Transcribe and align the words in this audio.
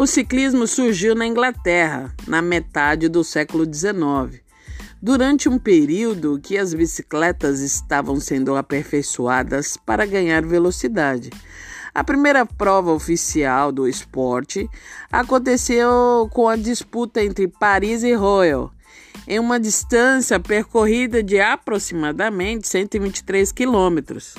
O 0.00 0.06
ciclismo 0.06 0.66
surgiu 0.66 1.14
na 1.14 1.26
Inglaterra, 1.26 2.14
na 2.26 2.40
metade 2.40 3.06
do 3.06 3.22
século 3.22 3.66
XIX, 3.66 4.42
durante 5.02 5.46
um 5.46 5.58
período 5.58 6.40
que 6.42 6.56
as 6.56 6.72
bicicletas 6.72 7.60
estavam 7.60 8.18
sendo 8.18 8.56
aperfeiçoadas 8.56 9.76
para 9.76 10.06
ganhar 10.06 10.40
velocidade. 10.40 11.28
A 11.94 12.02
primeira 12.02 12.46
prova 12.46 12.90
oficial 12.92 13.70
do 13.70 13.86
esporte 13.86 14.66
aconteceu 15.12 16.30
com 16.32 16.48
a 16.48 16.56
disputa 16.56 17.22
entre 17.22 17.46
Paris 17.46 18.02
e 18.02 18.14
Royal, 18.14 18.72
em 19.28 19.38
uma 19.38 19.60
distância 19.60 20.40
percorrida 20.40 21.22
de 21.22 21.38
aproximadamente 21.38 22.66
123 22.66 23.52
quilômetros. 23.52 24.34